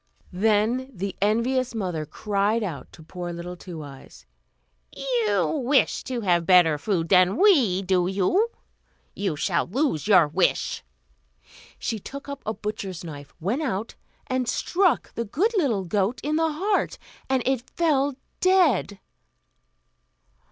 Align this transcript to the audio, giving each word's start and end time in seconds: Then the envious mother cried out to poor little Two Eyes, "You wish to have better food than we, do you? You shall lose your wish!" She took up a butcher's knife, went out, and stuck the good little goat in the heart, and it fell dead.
Then 0.33 0.89
the 0.91 1.15
envious 1.21 1.75
mother 1.75 2.07
cried 2.07 2.63
out 2.63 2.91
to 2.93 3.03
poor 3.03 3.31
little 3.31 3.55
Two 3.55 3.83
Eyes, 3.83 4.25
"You 4.91 5.61
wish 5.63 6.03
to 6.05 6.21
have 6.21 6.43
better 6.47 6.79
food 6.79 7.07
than 7.09 7.37
we, 7.37 7.83
do 7.83 8.07
you? 8.07 8.49
You 9.15 9.35
shall 9.35 9.67
lose 9.67 10.07
your 10.07 10.27
wish!" 10.27 10.83
She 11.77 11.99
took 11.99 12.27
up 12.27 12.41
a 12.47 12.53
butcher's 12.55 13.03
knife, 13.03 13.31
went 13.39 13.61
out, 13.61 13.93
and 14.25 14.47
stuck 14.49 15.13
the 15.13 15.23
good 15.25 15.51
little 15.55 15.85
goat 15.85 16.19
in 16.23 16.35
the 16.35 16.51
heart, 16.51 16.97
and 17.29 17.43
it 17.45 17.61
fell 17.69 18.15
dead. 18.39 18.99